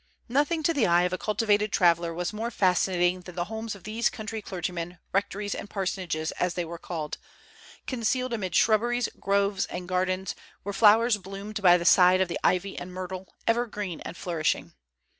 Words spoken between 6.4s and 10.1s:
they were called, concealed amid shrubberies, groves, and